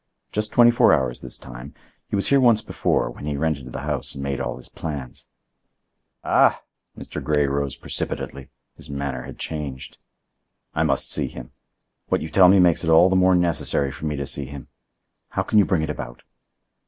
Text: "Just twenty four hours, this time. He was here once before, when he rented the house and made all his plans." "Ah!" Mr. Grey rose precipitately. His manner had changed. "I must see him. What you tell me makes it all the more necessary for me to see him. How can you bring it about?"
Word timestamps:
"Just 0.31 0.51
twenty 0.51 0.71
four 0.71 0.93
hours, 0.93 1.21
this 1.21 1.37
time. 1.37 1.75
He 2.09 2.15
was 2.15 2.29
here 2.29 2.39
once 2.39 2.63
before, 2.63 3.11
when 3.11 3.25
he 3.27 3.37
rented 3.37 3.71
the 3.71 3.81
house 3.81 4.15
and 4.15 4.23
made 4.23 4.39
all 4.39 4.57
his 4.57 4.67
plans." 4.67 5.27
"Ah!" 6.23 6.63
Mr. 6.97 7.23
Grey 7.23 7.45
rose 7.45 7.75
precipitately. 7.75 8.49
His 8.75 8.89
manner 8.89 9.21
had 9.25 9.37
changed. 9.37 9.99
"I 10.73 10.81
must 10.81 11.11
see 11.13 11.27
him. 11.27 11.51
What 12.07 12.23
you 12.23 12.29
tell 12.31 12.49
me 12.49 12.59
makes 12.59 12.83
it 12.83 12.89
all 12.89 13.11
the 13.11 13.15
more 13.15 13.35
necessary 13.35 13.91
for 13.91 14.07
me 14.07 14.15
to 14.15 14.25
see 14.25 14.45
him. 14.45 14.69
How 15.29 15.43
can 15.43 15.59
you 15.59 15.65
bring 15.65 15.83
it 15.83 15.89
about?" 15.91 16.23